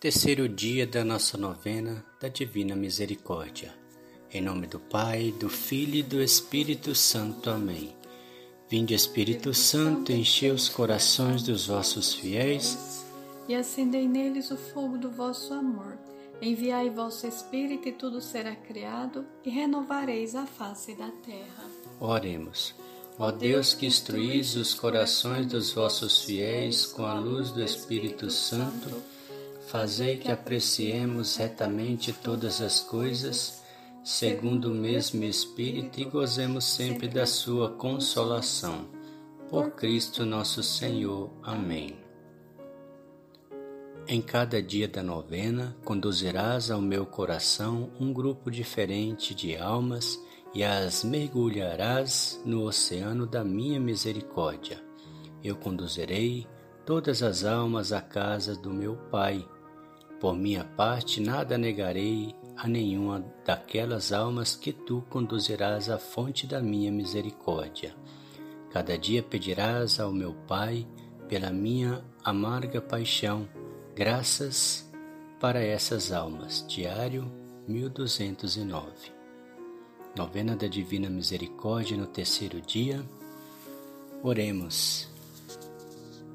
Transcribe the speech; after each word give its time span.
terceiro 0.00 0.48
dia 0.48 0.86
da 0.86 1.04
nossa 1.04 1.36
novena 1.36 2.04
da 2.20 2.28
Divina 2.28 2.76
Misericórdia. 2.76 3.74
Em 4.30 4.40
nome 4.40 4.68
do 4.68 4.78
Pai, 4.78 5.34
do 5.40 5.48
Filho 5.48 5.96
e 5.96 6.02
do 6.04 6.22
Espírito 6.22 6.94
Santo. 6.94 7.50
Amém. 7.50 7.96
Vinde, 8.70 8.94
Espírito 8.94 9.52
Santo, 9.52 10.12
enchei 10.12 10.52
os 10.52 10.68
corações 10.68 11.42
dos 11.42 11.66
vossos 11.66 12.14
fiéis 12.14 13.04
e 13.48 13.56
acendei 13.56 14.06
neles 14.06 14.52
o 14.52 14.56
fogo 14.56 14.96
do 14.96 15.10
vosso 15.10 15.52
amor. 15.52 15.98
Enviai 16.40 16.90
vosso 16.90 17.26
Espírito 17.26 17.88
e 17.88 17.92
tudo 17.92 18.20
será 18.20 18.54
criado 18.54 19.26
e 19.44 19.50
renovareis 19.50 20.36
a 20.36 20.46
face 20.46 20.94
da 20.94 21.10
terra. 21.26 21.64
Oremos. 21.98 22.72
Ó 23.18 23.32
Deus 23.32 23.74
que 23.74 23.86
instruís 23.86 24.54
os 24.54 24.74
corações 24.74 25.46
dos 25.46 25.72
vossos 25.72 26.22
fiéis 26.22 26.86
com 26.86 27.04
a 27.04 27.14
luz 27.14 27.50
do 27.50 27.60
Espírito 27.60 28.30
Santo, 28.30 29.02
Fazei 29.68 30.16
que 30.16 30.32
apreciemos 30.32 31.36
retamente 31.36 32.10
todas 32.10 32.62
as 32.62 32.80
coisas, 32.80 33.62
segundo 34.02 34.70
o 34.70 34.74
mesmo 34.74 35.22
Espírito, 35.24 36.00
e 36.00 36.06
gozemos 36.06 36.64
sempre 36.64 37.06
da 37.06 37.26
Sua 37.26 37.72
consolação. 37.72 38.86
Por 39.50 39.72
Cristo 39.72 40.24
nosso 40.24 40.62
Senhor. 40.62 41.30
Amém. 41.42 41.98
Em 44.06 44.22
cada 44.22 44.62
dia 44.62 44.88
da 44.88 45.02
novena, 45.02 45.76
conduzirás 45.84 46.70
ao 46.70 46.80
meu 46.80 47.04
coração 47.04 47.90
um 48.00 48.10
grupo 48.10 48.50
diferente 48.50 49.34
de 49.34 49.54
almas 49.54 50.18
e 50.54 50.64
as 50.64 51.04
mergulharás 51.04 52.40
no 52.42 52.62
oceano 52.62 53.26
da 53.26 53.44
minha 53.44 53.78
misericórdia. 53.78 54.82
Eu 55.44 55.56
conduzirei 55.56 56.46
todas 56.86 57.22
as 57.22 57.44
almas 57.44 57.92
à 57.92 58.00
casa 58.00 58.56
do 58.56 58.70
meu 58.70 58.96
Pai 59.10 59.46
por 60.20 60.36
minha 60.36 60.64
parte, 60.64 61.20
nada 61.20 61.56
negarei 61.56 62.34
a 62.56 62.66
nenhuma 62.66 63.24
daquelas 63.44 64.12
almas 64.12 64.56
que 64.56 64.72
tu 64.72 65.02
conduzirás 65.08 65.88
à 65.88 65.98
fonte 65.98 66.46
da 66.46 66.60
minha 66.60 66.90
misericórdia. 66.90 67.94
Cada 68.70 68.98
dia 68.98 69.22
pedirás 69.22 70.00
ao 70.00 70.12
meu 70.12 70.34
Pai, 70.46 70.86
pela 71.28 71.50
minha 71.50 72.04
amarga 72.24 72.80
paixão, 72.80 73.48
graças 73.94 74.90
para 75.40 75.62
essas 75.62 76.10
almas. 76.10 76.64
Diário 76.66 77.30
1209. 77.68 79.12
Novena 80.16 80.56
da 80.56 80.66
Divina 80.66 81.08
Misericórdia 81.08 81.96
no 81.96 82.06
terceiro 82.06 82.60
dia. 82.60 83.00
Oremos. 84.22 85.08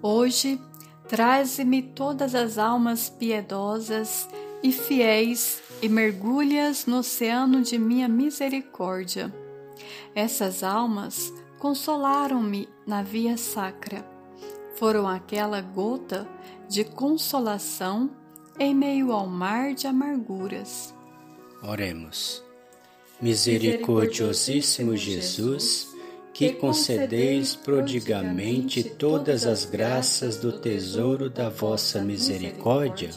Hoje 0.01 0.59
Traze-me 1.07 1.81
todas 1.81 2.33
as 2.33 2.57
almas 2.57 3.09
piedosas 3.09 4.27
e 4.61 4.71
fiéis 4.71 5.61
e 5.81 5.89
mergulhas 5.89 6.85
no 6.85 6.99
oceano 6.99 7.61
de 7.61 7.77
minha 7.77 8.07
misericórdia. 8.07 9.33
Essas 10.15 10.63
almas 10.63 11.33
consolaram-me 11.59 12.69
na 12.87 13.03
via 13.03 13.37
sacra. 13.37 14.05
Foram 14.75 15.07
aquela 15.07 15.61
gota 15.61 16.27
de 16.67 16.83
consolação 16.83 18.09
em 18.57 18.73
meio 18.73 19.11
ao 19.11 19.27
mar 19.27 19.73
de 19.73 19.87
amarguras. 19.87 20.93
Oremos. 21.61 22.43
Misericordiosíssimo 23.21 24.97
Jesus, 24.97 25.92
que 26.33 26.51
concedeis 26.53 27.55
prodigamente 27.55 28.83
todas 28.83 29.45
as 29.45 29.65
graças 29.65 30.37
do 30.37 30.51
tesouro 30.51 31.29
da 31.29 31.47
vossa 31.47 32.01
misericórdia, 32.01 33.11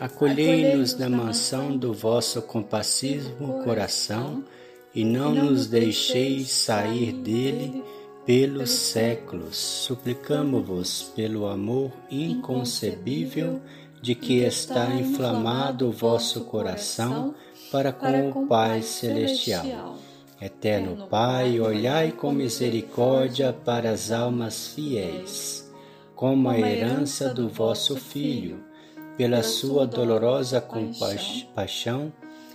acolhei-nos 0.00 0.98
na 0.98 1.08
mansão 1.08 1.76
do 1.76 1.94
vosso 1.94 2.42
compassivo 2.42 3.62
coração 3.62 4.42
e 4.92 5.04
não 5.04 5.32
nos 5.32 5.68
deixeis 5.68 6.50
sair 6.50 7.12
dele 7.12 7.84
pelos 8.26 8.70
séculos. 8.70 9.56
Suplicamo-vos 9.56 11.12
pelo 11.14 11.46
amor 11.46 11.92
inconcebível 12.10 13.60
de 14.02 14.16
que 14.16 14.40
está 14.40 14.92
inflamado 14.92 15.88
o 15.88 15.92
vosso 15.92 16.40
coração 16.46 17.36
para 17.70 17.92
com 17.92 18.30
o 18.30 18.46
Pai 18.48 18.82
Celestial 18.82 19.96
Eterno 20.44 21.06
Pai, 21.06 21.60
olhai 21.60 22.10
com 22.10 22.32
misericórdia 22.32 23.52
para 23.52 23.90
as 23.90 24.10
almas 24.10 24.66
fiéis, 24.66 25.72
como 26.16 26.48
a 26.48 26.58
herança 26.58 27.32
do 27.32 27.48
vosso 27.48 27.94
Filho, 27.94 28.58
pela 29.16 29.44
sua 29.44 29.86
dolorosa 29.86 30.60
compaixão, 30.60 32.12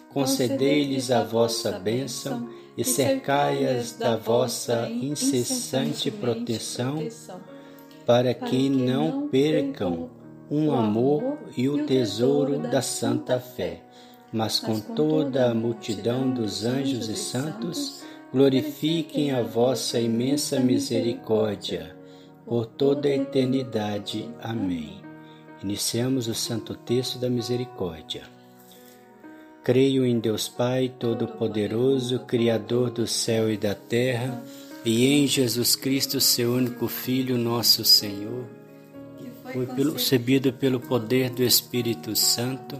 concedei-lhes 0.09 1.11
a 1.11 1.23
vossa 1.23 1.79
bênção 1.79 2.49
e 2.77 2.83
cercai-as 2.83 3.93
da 3.93 4.17
vossa 4.17 4.89
incessante 4.89 6.11
proteção, 6.11 7.07
para 8.05 8.33
que 8.33 8.69
não 8.69 9.29
percam 9.29 10.09
um 10.51 10.73
amor 10.73 11.37
e 11.55 11.69
o 11.69 11.85
tesouro 11.85 12.59
da 12.59 12.81
santa 12.81 13.39
fé 13.39 13.86
mas 14.37 14.59
com 14.59 14.79
toda 14.79 15.49
a 15.49 15.53
multidão 15.55 16.29
dos 16.31 16.63
anjos 16.63 17.09
e 17.09 17.15
santos, 17.15 18.03
glorifiquem 18.31 19.31
a 19.31 19.41
vossa 19.41 19.99
imensa 19.99 20.59
misericórdia 20.59 21.97
por 22.45 22.67
toda 22.67 23.07
a 23.07 23.15
eternidade. 23.15 24.29
Amém. 24.39 25.01
Iniciamos 25.63 26.27
o 26.27 26.35
santo 26.35 26.75
texto 26.75 27.17
da 27.17 27.31
misericórdia. 27.31 28.25
Creio 29.63 30.05
em 30.05 30.19
Deus 30.19 30.47
Pai 30.47 30.93
Todo-Poderoso, 30.99 32.19
Criador 32.19 32.91
do 32.91 33.07
céu 33.07 33.51
e 33.51 33.57
da 33.57 33.73
terra, 33.73 34.39
e 34.85 35.07
em 35.07 35.25
Jesus 35.25 35.75
Cristo, 35.75 36.21
seu 36.21 36.53
único 36.53 36.87
Filho, 36.87 37.39
nosso 37.39 37.83
Senhor, 37.83 38.45
que 39.17 39.51
foi 39.51 39.65
concebido 39.65 40.53
pelo 40.53 40.79
poder 40.79 41.31
do 41.31 41.41
Espírito 41.41 42.15
Santo 42.15 42.79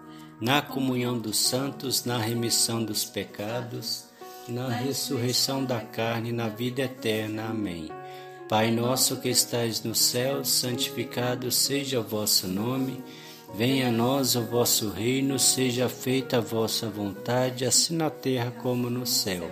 na 0.41 0.59
comunhão 0.59 1.19
dos 1.19 1.37
santos, 1.37 2.03
na 2.03 2.17
remissão 2.17 2.83
dos 2.83 3.05
pecados, 3.05 4.05
na 4.47 4.67
ressurreição 4.69 5.63
da 5.63 5.79
carne, 5.79 6.31
na 6.31 6.49
vida 6.49 6.81
eterna. 6.81 7.49
Amém. 7.49 7.89
Pai 8.49 8.71
nosso 8.71 9.17
que 9.17 9.29
estais 9.29 9.83
no 9.83 9.93
céu, 9.93 10.43
santificado 10.43 11.51
seja 11.51 11.99
o 11.99 12.03
vosso 12.03 12.47
nome. 12.47 13.03
Venha 13.53 13.89
a 13.89 13.91
nós 13.91 14.35
o 14.35 14.41
vosso 14.41 14.89
reino, 14.89 15.37
seja 15.37 15.87
feita 15.87 16.37
a 16.37 16.41
vossa 16.41 16.89
vontade, 16.89 17.63
assim 17.63 17.95
na 17.95 18.09
terra 18.09 18.49
como 18.49 18.89
no 18.89 19.05
céu. 19.05 19.49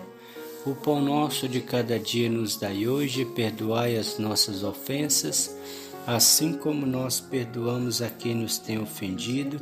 O 0.66 0.74
pão 0.74 1.02
nosso 1.02 1.48
de 1.48 1.62
cada 1.62 2.00
dia 2.00 2.30
nos 2.30 2.58
dai 2.58 2.88
hoje, 2.88 3.26
perdoai 3.26 3.96
as 3.96 4.18
nossas 4.18 4.64
ofensas, 4.64 5.56
assim 6.08 6.54
como 6.54 6.86
nós 6.86 7.20
perdoamos 7.20 8.02
a 8.02 8.10
quem 8.10 8.34
nos 8.34 8.58
tem 8.58 8.80
ofendido 8.80 9.62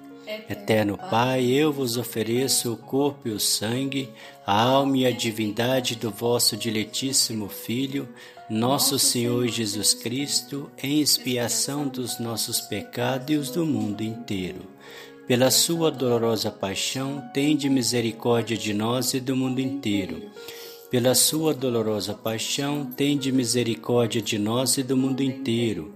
Eterno 0.49 0.97
Pai, 0.97 1.45
eu 1.45 1.71
vos 1.71 1.97
ofereço 1.97 2.73
o 2.73 2.77
corpo 2.77 3.27
e 3.27 3.31
o 3.31 3.39
sangue, 3.39 4.09
a 4.45 4.61
alma 4.61 4.97
e 4.97 5.05
a 5.05 5.11
divindade 5.11 5.95
do 5.95 6.11
vosso 6.11 6.55
diletíssimo 6.55 7.47
Filho, 7.49 8.07
nosso 8.49 8.99
Senhor 8.99 9.47
Jesus 9.47 9.93
Cristo, 9.93 10.69
em 10.81 10.99
expiação 10.99 11.87
dos 11.87 12.19
nossos 12.19 12.61
pecados 12.61 13.29
e 13.29 13.35
os 13.35 13.49
do 13.49 13.65
mundo 13.65 14.01
inteiro. 14.01 14.61
Pela 15.27 15.49
sua 15.49 15.89
dolorosa 15.89 16.51
paixão, 16.51 17.23
tende 17.33 17.69
misericórdia 17.69 18.57
de 18.57 18.73
nós 18.73 19.13
e 19.13 19.19
do 19.19 19.35
mundo 19.35 19.59
inteiro 19.61 20.29
pela 20.91 21.15
sua 21.15 21.53
dolorosa 21.53 22.13
paixão, 22.13 22.85
tende 22.85 23.31
misericórdia 23.31 24.21
de 24.21 24.37
nós 24.37 24.77
e 24.77 24.83
do 24.83 24.97
mundo 24.97 25.23
inteiro. 25.23 25.95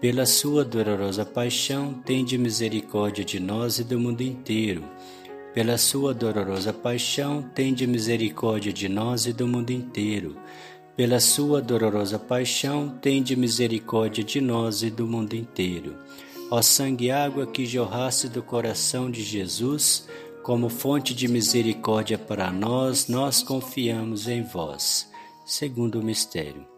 Pela 0.00 0.26
sua 0.26 0.64
dolorosa 0.64 1.24
paixão, 1.24 1.92
tende 1.92 2.38
misericórdia 2.38 3.24
de 3.24 3.40
nós 3.40 3.80
e 3.80 3.84
do 3.84 3.98
mundo 3.98 4.20
inteiro. 4.20 4.84
Pela 5.52 5.76
sua 5.76 6.14
dolorosa 6.14 6.72
paixão, 6.72 7.42
tende 7.42 7.84
misericórdia 7.84 8.72
de 8.72 8.88
nós 8.88 9.26
e 9.26 9.32
do 9.32 9.48
mundo 9.48 9.72
inteiro. 9.72 10.36
Pela 10.96 11.18
sua 11.18 11.60
dolorosa 11.60 12.16
paixão, 12.16 12.96
tende 13.02 13.34
misericórdia 13.34 14.22
de 14.22 14.40
nós 14.40 14.84
e 14.84 14.90
do 14.90 15.04
mundo 15.04 15.34
inteiro. 15.34 15.96
Ó 16.48 16.62
sangue 16.62 17.06
e 17.06 17.10
água 17.10 17.44
que 17.44 17.66
jorrasse 17.66 18.28
do 18.28 18.40
coração 18.40 19.10
de 19.10 19.24
Jesus, 19.24 20.08
como 20.44 20.68
fonte 20.68 21.12
de 21.12 21.26
misericórdia 21.26 22.16
para 22.16 22.52
nós, 22.52 23.08
nós 23.08 23.42
confiamos 23.42 24.28
em 24.28 24.44
vós. 24.44 25.10
Segundo 25.44 25.98
o 25.98 26.04
mistério. 26.04 26.77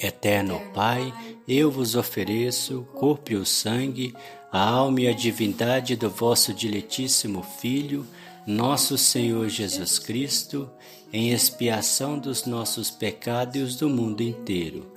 Eterno 0.00 0.60
Pai, 0.74 1.12
eu 1.46 1.70
vos 1.70 1.94
ofereço 1.94 2.80
o 2.80 2.84
corpo 2.84 3.32
e 3.32 3.36
o 3.36 3.44
sangue, 3.44 4.14
a 4.50 4.62
alma 4.62 5.00
e 5.02 5.08
a 5.08 5.12
divindade 5.12 5.96
do 5.96 6.10
vosso 6.10 6.52
diletíssimo 6.52 7.42
Filho, 7.42 8.06
nosso 8.46 8.98
Senhor 8.98 9.48
Jesus 9.48 9.98
Cristo, 9.98 10.70
em 11.12 11.30
expiação 11.30 12.18
dos 12.18 12.44
nossos 12.46 12.90
pecados 12.90 13.62
os 13.62 13.76
do 13.76 13.88
mundo 13.88 14.22
inteiro. 14.22 14.92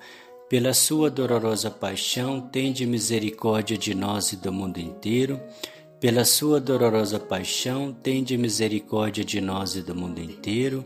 Pela 0.49 0.73
sua 0.73 1.09
dolorosa 1.09 1.71
paixão, 1.71 2.39
tende 2.39 2.85
misericórdia 2.85 3.77
de 3.77 3.93
nós 3.93 4.31
e 4.31 4.35
do 4.35 4.51
mundo 4.51 4.79
inteiro 4.79 5.41
pela 6.05 6.23
sua 6.25 6.59
dolorosa 6.59 7.19
paixão, 7.19 7.91
tende 7.91 8.37
misericórdia 8.37 9.23
de 9.23 9.39
nós 9.39 9.75
e 9.75 9.81
do 9.81 9.95
mundo 9.95 10.19
inteiro. 10.19 10.85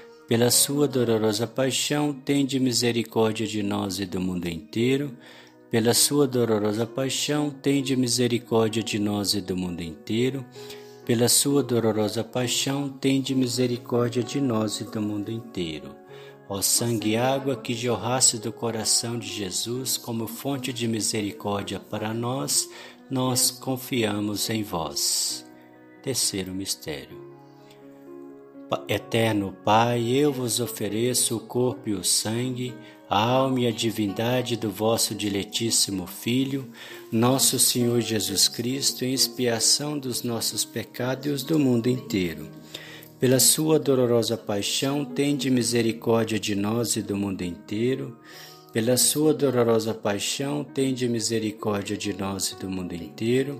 Pela 0.31 0.49
sua 0.49 0.87
dolorosa 0.87 1.45
paixão, 1.45 2.13
tende 2.13 2.57
misericórdia 2.57 3.45
de 3.45 3.61
nós 3.61 3.99
e 3.99 4.05
do 4.05 4.21
mundo 4.21 4.47
inteiro. 4.47 5.11
Pela 5.69 5.93
sua 5.93 6.25
dolorosa 6.25 6.87
paixão, 6.87 7.49
tende 7.49 7.97
misericórdia 7.97 8.81
de 8.81 8.97
nós 8.97 9.33
e 9.33 9.41
do 9.41 9.57
mundo 9.57 9.81
inteiro. 9.81 10.45
Pela 11.05 11.27
sua 11.27 11.61
dolorosa 11.61 12.23
paixão, 12.23 12.87
tende 12.87 13.35
misericórdia 13.35 14.23
de 14.23 14.39
nós 14.39 14.79
e 14.79 14.85
do 14.85 15.01
mundo 15.01 15.29
inteiro. 15.29 15.93
Ó 16.47 16.61
sangue 16.61 17.09
e 17.09 17.17
água 17.17 17.57
que 17.57 17.73
jorrasse 17.73 18.37
do 18.37 18.53
coração 18.53 19.19
de 19.19 19.27
Jesus 19.27 19.97
como 19.97 20.27
fonte 20.27 20.71
de 20.71 20.87
misericórdia 20.87 21.77
para 21.77 22.13
nós, 22.13 22.69
nós 23.09 23.51
confiamos 23.51 24.49
em 24.49 24.63
vós. 24.63 25.45
Terceiro 26.01 26.53
mistério. 26.53 27.30
Eterno 28.87 29.55
Pai, 29.63 30.09
eu 30.09 30.31
vos 30.31 30.59
ofereço 30.59 31.35
o 31.35 31.39
corpo 31.39 31.89
e 31.89 31.93
o 31.93 32.03
sangue, 32.03 32.73
a 33.09 33.21
alma 33.21 33.61
e 33.61 33.67
a 33.67 33.71
divindade 33.71 34.55
do 34.55 34.69
vosso 34.69 35.13
diletíssimo 35.13 36.07
Filho, 36.07 36.69
nosso 37.11 37.59
Senhor 37.59 37.99
Jesus 38.01 38.47
Cristo, 38.47 39.03
em 39.03 39.13
expiação 39.13 39.97
dos 39.97 40.23
nossos 40.23 40.63
pecados 40.63 41.25
e 41.25 41.29
os 41.29 41.43
do 41.43 41.59
mundo 41.59 41.87
inteiro. 41.87 42.49
Pela 43.19 43.39
sua 43.39 43.77
dolorosa 43.77 44.37
paixão, 44.37 45.05
tende 45.05 45.49
misericórdia 45.49 46.39
de 46.39 46.55
nós 46.55 46.95
e 46.95 47.01
do 47.01 47.15
mundo 47.15 47.43
inteiro 47.43 48.17
pela 48.71 48.95
sua 48.95 49.33
dolorosa 49.33 49.93
paixão, 49.93 50.63
tende 50.63 51.05
misericórdia 51.09 51.97
de 51.97 52.13
nós 52.13 52.51
e 52.51 52.55
do 52.55 52.69
mundo 52.69 52.93
inteiro. 52.93 53.59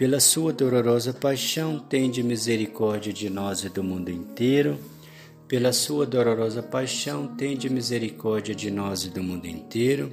Pela 0.00 0.18
sua 0.18 0.50
dolorosa 0.50 1.12
paixão, 1.12 1.78
tende 1.78 2.22
misericórdia 2.22 3.12
de 3.12 3.28
nós 3.28 3.64
e 3.64 3.68
do 3.68 3.84
mundo 3.84 4.10
inteiro. 4.10 4.78
Pela 5.46 5.74
sua 5.74 6.06
dolorosa 6.06 6.62
paixão, 6.62 7.26
tende 7.26 7.68
misericórdia 7.68 8.54
de 8.54 8.70
nós 8.70 9.04
e 9.04 9.10
do 9.10 9.22
mundo 9.22 9.44
inteiro. 9.44 10.10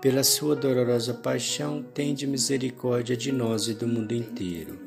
Pela 0.00 0.22
sua 0.22 0.54
dolorosa 0.54 1.12
paixão, 1.12 1.82
tende 1.92 2.24
misericórdia 2.24 3.16
de 3.16 3.32
nós 3.32 3.66
e 3.66 3.74
do 3.74 3.88
mundo 3.88 4.14
inteiro. 4.14 4.78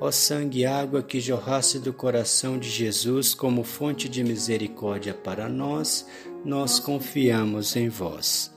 Ó 0.00 0.10
sangue 0.10 0.60
e 0.60 0.64
água 0.64 1.02
que 1.02 1.20
jorrasse 1.20 1.78
do 1.78 1.92
coração 1.92 2.58
de 2.58 2.70
Jesus 2.70 3.34
como 3.34 3.62
fonte 3.62 4.08
de 4.08 4.24
misericórdia 4.24 5.12
para 5.12 5.50
nós, 5.50 6.08
nós 6.46 6.80
confiamos 6.80 7.76
em 7.76 7.90
vós. 7.90 8.50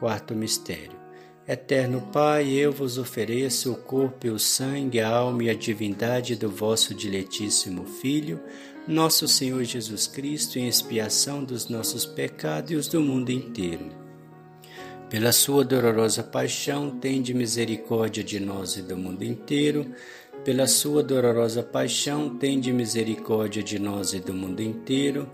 Quarto 0.00 0.34
mistério. 0.34 1.07
Eterno 1.48 2.02
Pai, 2.12 2.50
eu 2.50 2.70
vos 2.70 2.98
ofereço 2.98 3.72
o 3.72 3.76
corpo 3.76 4.26
e 4.26 4.30
o 4.30 4.38
sangue, 4.38 5.00
a 5.00 5.08
alma 5.08 5.44
e 5.44 5.48
a 5.48 5.54
divindade 5.54 6.36
do 6.36 6.50
vosso 6.50 6.94
diletíssimo 6.94 7.86
Filho, 7.86 8.38
nosso 8.86 9.26
Senhor 9.26 9.64
Jesus 9.64 10.06
Cristo, 10.06 10.58
em 10.58 10.68
expiação 10.68 11.42
dos 11.42 11.70
nossos 11.70 12.04
pecados 12.04 12.70
e 12.70 12.74
os 12.74 12.86
do 12.86 13.00
mundo 13.00 13.30
inteiro. 13.30 13.86
Pela 15.08 15.32
sua 15.32 15.64
dolorosa 15.64 16.22
paixão, 16.22 16.90
tende 16.90 17.32
misericórdia 17.32 18.22
de 18.22 18.38
nós 18.38 18.76
e 18.76 18.82
do 18.82 18.94
mundo 18.94 19.24
inteiro. 19.24 19.90
Pela 20.44 20.66
sua 20.66 21.02
dolorosa 21.02 21.62
paixão, 21.62 22.36
tende 22.36 22.70
misericórdia 22.74 23.62
de 23.62 23.78
nós 23.78 24.12
e 24.12 24.20
do 24.20 24.34
mundo 24.34 24.60
inteiro 24.60 25.26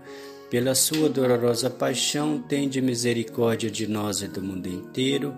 pela 0.49 0.75
sua 0.75 1.09
dolorosa 1.09 1.69
paixão, 1.69 2.39
tende 2.39 2.79
misericórdia 2.81 3.69
de 3.69 3.87
nós 3.87 4.21
e 4.21 4.27
do 4.27 4.41
mundo 4.41 4.67
inteiro. 4.67 5.37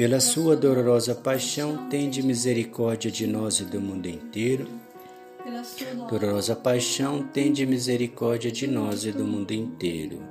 Pela 0.00 0.18
sua 0.18 0.56
dolorosa 0.56 1.14
paixão, 1.14 1.86
tende 1.90 2.22
misericórdia 2.22 3.10
de 3.10 3.26
nós 3.26 3.60
e 3.60 3.66
do 3.66 3.78
mundo 3.82 4.08
inteiro. 4.08 4.66
Dolorosa 6.08 6.56
paixão, 6.56 7.22
tende 7.22 7.66
misericórdia 7.66 8.50
de 8.50 8.66
nós 8.66 9.04
e 9.04 9.12
do 9.12 9.24
mundo 9.24 9.52
inteiro. 9.52 10.22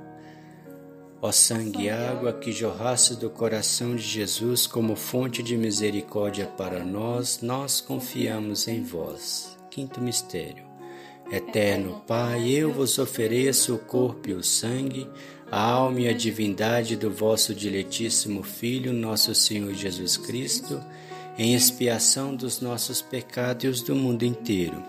Ó 1.22 1.30
sangue 1.30 1.84
e 1.84 1.88
água 1.88 2.32
que 2.32 2.50
jorrasse 2.50 3.14
do 3.14 3.30
coração 3.30 3.94
de 3.94 4.02
Jesus 4.02 4.66
como 4.66 4.96
fonte 4.96 5.40
de 5.40 5.56
misericórdia 5.56 6.46
para 6.46 6.84
nós, 6.84 7.40
nós 7.40 7.80
confiamos 7.80 8.66
em 8.66 8.82
vós. 8.82 9.56
Quinto 9.70 10.00
mistério. 10.00 10.68
Eterno 11.30 12.02
Pai, 12.08 12.50
eu 12.50 12.72
vos 12.72 12.98
ofereço 12.98 13.76
o 13.76 13.78
corpo 13.78 14.30
e 14.30 14.32
o 14.32 14.42
sangue, 14.42 15.08
a 15.50 15.60
alma 15.60 16.00
e 16.00 16.08
a 16.08 16.12
divindade 16.12 16.96
do 16.96 17.10
vosso 17.10 17.54
diletíssimo 17.54 18.42
Filho, 18.42 18.92
nosso 18.92 19.34
Senhor 19.34 19.74
Jesus 19.74 20.16
Cristo, 20.16 20.80
em 21.36 21.54
expiação 21.54 22.36
dos 22.36 22.60
nossos 22.60 23.02
pecados 23.02 23.64
e 23.64 23.68
os 23.68 23.82
do 23.82 23.96
mundo 23.96 24.24
inteiro. 24.24 24.82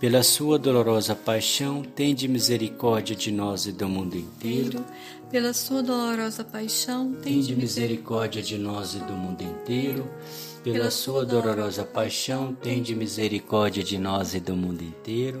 Pela 0.00 0.24
sua 0.24 0.58
dolorosa 0.58 1.14
paixão, 1.14 1.82
tende 1.82 2.26
misericórdia 2.26 3.14
de 3.14 3.30
nós 3.30 3.66
e 3.66 3.72
do 3.72 3.88
mundo 3.88 4.16
inteiro. 4.16 4.84
Pela 5.30 5.52
sua 5.52 5.80
dolorosa 5.80 6.42
paixão, 6.42 7.12
tende 7.22 7.54
misericórdia 7.54 8.42
de 8.42 8.58
nós 8.58 8.94
e 8.94 8.98
do 8.98 9.12
mundo 9.12 9.42
inteiro. 9.42 10.10
Pela 10.64 10.90
sua 10.90 11.24
dolorosa 11.24 11.84
paixão, 11.84 12.52
tende 12.52 12.96
misericórdia 12.96 13.84
de 13.84 13.96
nós 13.96 14.34
e 14.34 14.40
do 14.40 14.56
mundo 14.56 14.82
inteiro. 14.82 15.40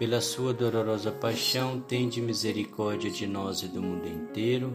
Pela 0.00 0.22
sua 0.22 0.54
dolorosa 0.54 1.12
paixão, 1.12 1.78
tende 1.78 2.22
misericórdia 2.22 3.10
de 3.10 3.26
nós 3.26 3.62
e 3.62 3.68
do 3.68 3.82
mundo 3.82 4.08
inteiro. 4.08 4.72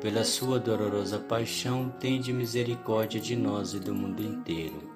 Pela 0.00 0.24
sua 0.24 0.58
dolorosa 0.58 1.18
paixão, 1.18 1.90
tende 2.00 2.32
misericórdia 2.32 3.20
de 3.20 3.36
nós 3.36 3.74
e 3.74 3.78
do 3.78 3.94
mundo 3.94 4.22
inteiro. 4.22 4.90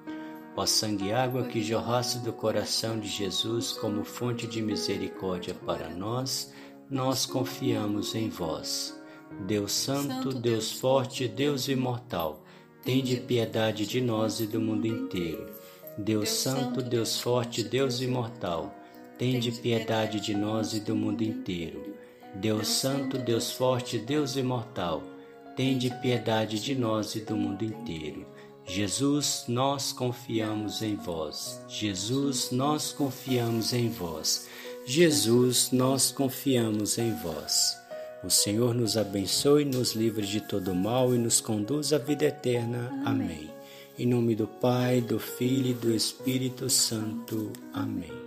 Ó 0.55 0.65
sangue 0.65 1.05
e 1.05 1.13
água 1.13 1.43
que 1.43 1.61
jorrasse 1.61 2.17
do 2.21 2.33
coração 2.33 2.99
de 2.99 3.07
Jesus 3.07 3.71
como 3.73 4.03
fonte 4.03 4.47
de 4.47 4.63
misericórdia 4.63 5.53
para 5.53 5.89
nós, 5.91 6.51
nós 6.89 7.27
confiamos 7.27 8.15
em 8.15 8.29
vós. 8.29 8.99
Deus 9.45 9.73
Santo, 9.73 10.33
Deus 10.33 10.71
Forte, 10.71 11.27
Deus 11.27 11.67
Imortal 11.67 12.43
Tende 12.87 13.17
piedade 13.17 13.85
de 13.85 13.99
nós 13.99 14.39
e 14.39 14.47
do 14.47 14.61
mundo 14.61 14.87
inteiro. 14.87 15.45
Deus 15.97 16.29
Santo, 16.29 16.81
Deus 16.81 17.19
Forte, 17.19 17.61
Deus 17.61 17.99
Imortal, 17.99 18.73
tende 19.17 19.51
piedade 19.51 20.19
de 20.19 20.33
nós 20.33 20.73
e 20.73 20.79
do 20.79 20.95
mundo 20.95 21.23
inteiro. 21.23 21.95
Deus 22.35 22.67
Santo, 22.67 23.17
Deus 23.17 23.51
Forte, 23.51 23.97
Deus 23.97 24.35
Imortal, 24.35 25.03
tende 25.55 25.89
piedade 26.01 26.59
de 26.59 26.75
nós 26.75 27.15
e 27.15 27.21
do 27.21 27.35
mundo 27.35 27.63
inteiro. 27.63 28.25
Jesus, 28.65 29.45
nós 29.47 29.93
confiamos 29.93 30.81
em 30.81 30.95
vós. 30.95 31.63
Jesus, 31.67 32.51
nós 32.51 32.91
confiamos 32.91 33.73
em 33.73 33.89
vós. 33.89 34.47
Jesus, 34.85 35.71
nós 35.71 36.11
confiamos 36.11 36.97
em 36.97 37.13
vós. 37.15 37.77
O 38.23 38.29
Senhor 38.29 38.73
nos 38.73 38.97
abençoe, 38.97 39.63
nos 39.63 39.93
livre 39.93 40.25
de 40.25 40.41
todo 40.41 40.75
mal 40.75 41.15
e 41.15 41.17
nos 41.17 41.39
conduz 41.39 41.93
à 41.93 41.97
vida 41.97 42.25
eterna. 42.25 42.89
Amém. 43.05 43.27
Amém. 43.27 43.57
Em 43.97 44.05
nome 44.05 44.35
do 44.35 44.45
Pai, 44.45 45.01
do 45.01 45.17
Filho 45.17 45.71
e 45.71 45.73
do 45.73 45.93
Espírito 45.93 46.69
Santo. 46.69 47.51
Amém. 47.73 48.26